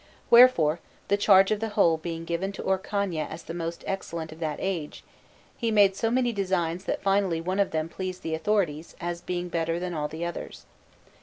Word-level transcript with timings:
Wherefore, 0.31 0.79
the 1.09 1.15
charge 1.15 1.51
of 1.51 1.59
the 1.59 1.69
whole 1.77 1.95
being 1.95 2.25
given 2.25 2.51
to 2.53 2.63
Orcagna 2.63 3.27
as 3.29 3.43
the 3.43 3.53
most 3.53 3.83
excellent 3.85 4.31
of 4.31 4.39
that 4.39 4.57
age, 4.59 5.03
he 5.55 5.69
made 5.69 5.95
so 5.95 6.09
many 6.09 6.33
designs 6.33 6.85
that 6.85 7.03
finally 7.03 7.39
one 7.39 7.59
of 7.59 7.69
them 7.69 7.87
pleased 7.87 8.23
the 8.23 8.33
authorities, 8.33 8.95
as 8.99 9.21
being 9.21 9.47
better 9.47 9.79
than 9.79 9.93
all 9.93 10.07
the 10.07 10.25
others. 10.25 10.65